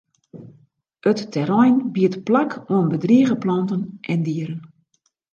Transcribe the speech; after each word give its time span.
It 1.09 1.19
terrein 1.33 1.75
biedt 1.95 2.17
plak 2.27 2.51
oan 2.73 2.87
bedrige 2.93 3.35
planten 3.43 3.81
en 4.11 4.19
dieren. 4.25 4.61